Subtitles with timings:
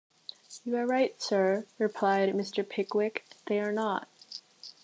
[0.63, 2.67] ‘You are right, sir,’ replied Mr.
[2.67, 4.07] Pickwick, ‘they are not'.